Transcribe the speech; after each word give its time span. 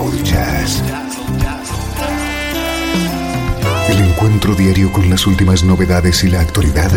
Cloud 0.00 0.22
Jazz. 0.22 0.82
El 3.90 4.00
encuentro 4.00 4.54
diario 4.54 4.90
con 4.90 5.10
las 5.10 5.26
últimas 5.26 5.62
novedades 5.62 6.24
y 6.24 6.30
la 6.30 6.40
actualidad 6.40 6.90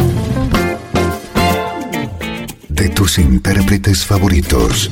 de 2.69 2.89
tus 2.89 3.19
intérpretes 3.19 4.05
favoritos. 4.05 4.89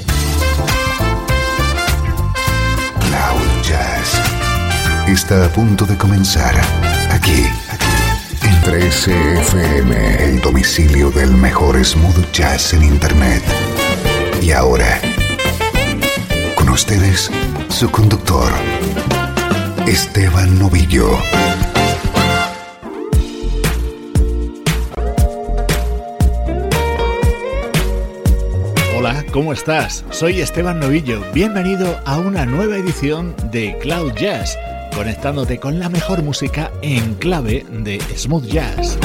Cloud 2.99 3.63
Jazz 3.63 4.21
está 5.07 5.45
a 5.45 5.49
punto 5.49 5.85
de 5.85 5.95
comenzar 5.95 6.59
aquí, 7.11 7.45
en 8.43 8.61
13FM, 8.61 10.19
el 10.19 10.41
domicilio 10.41 11.11
del 11.11 11.31
mejor 11.31 11.83
smooth 11.83 12.30
jazz 12.33 12.73
en 12.73 12.83
Internet. 12.83 13.41
Y 14.41 14.52
ahora, 14.52 14.99
ustedes, 16.71 17.30
su 17.70 17.91
conductor, 17.91 18.52
Esteban 19.88 20.58
Novillo. 20.58 21.17
Hola, 28.97 29.25
¿cómo 29.33 29.52
estás? 29.52 30.05
Soy 30.11 30.39
Esteban 30.39 30.80
Novillo. 30.80 31.22
Bienvenido 31.33 31.99
a 32.05 32.17
una 32.17 32.45
nueva 32.45 32.77
edición 32.77 33.36
de 33.52 33.77
Cloud 33.80 34.14
Jazz, 34.14 34.58
conectándote 34.95 35.59
con 35.59 35.77
la 35.77 35.89
mejor 35.89 36.23
música 36.23 36.72
en 36.81 37.16
clave 37.16 37.66
de 37.69 37.99
smooth 38.16 38.45
jazz. 38.45 38.97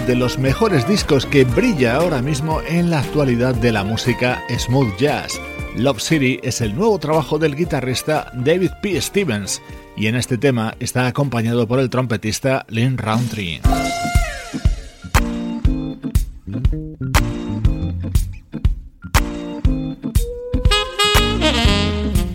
De 0.00 0.16
los 0.16 0.38
mejores 0.38 0.86
discos 0.86 1.24
que 1.26 1.44
brilla 1.44 1.96
ahora 1.96 2.20
mismo 2.20 2.60
en 2.68 2.90
la 2.90 3.00
actualidad 3.00 3.54
de 3.54 3.72
la 3.72 3.84
música 3.84 4.42
smooth 4.58 4.96
jazz. 4.98 5.40
Love 5.76 6.00
City 6.00 6.40
es 6.42 6.60
el 6.60 6.74
nuevo 6.74 6.98
trabajo 6.98 7.38
del 7.38 7.56
guitarrista 7.56 8.30
David 8.34 8.70
P. 8.82 9.00
Stevens 9.00 9.62
y 9.96 10.08
en 10.08 10.16
este 10.16 10.38
tema 10.38 10.74
está 10.80 11.06
acompañado 11.06 11.66
por 11.66 11.80
el 11.80 11.88
trompetista 11.88 12.66
Lynn 12.68 12.98
Roundtree. 12.98 13.60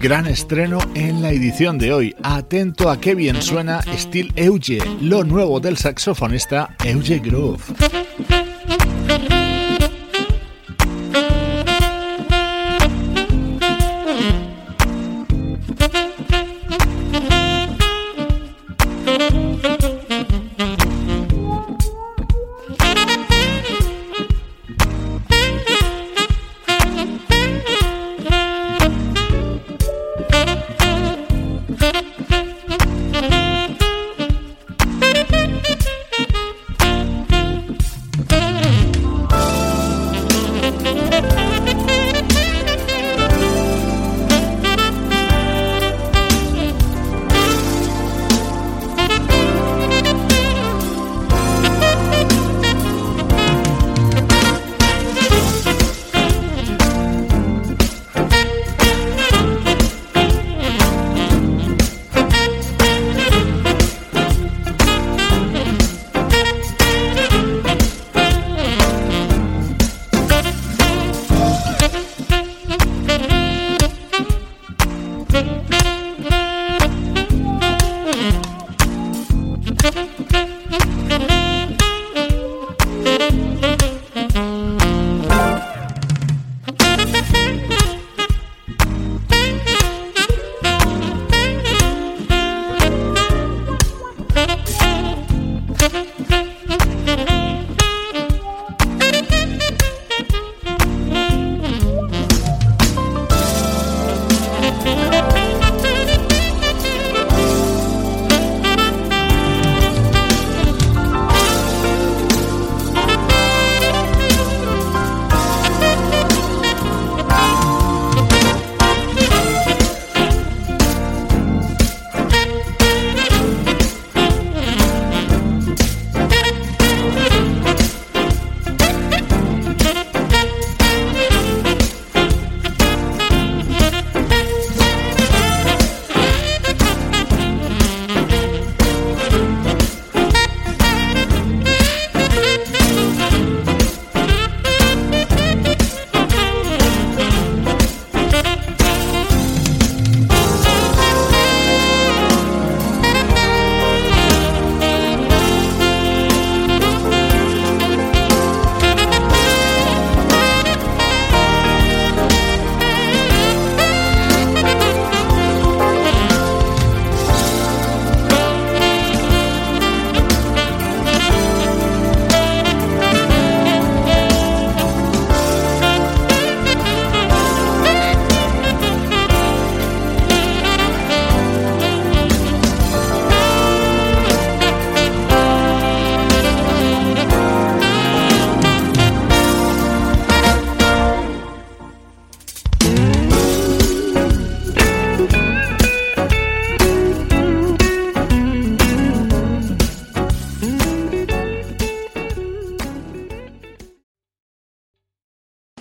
Gran 0.01 0.25
estreno 0.25 0.79
en 0.95 1.21
la 1.21 1.29
edición 1.29 1.77
de 1.77 1.93
hoy. 1.93 2.15
Atento 2.23 2.89
a 2.89 2.99
qué 2.99 3.13
bien 3.13 3.39
suena 3.41 3.81
Steel 3.83 4.33
Euge, 4.35 4.79
lo 4.99 5.23
nuevo 5.23 5.59
del 5.59 5.77
saxofonista 5.77 6.75
Euge 6.83 7.19
Groove. 7.19 7.61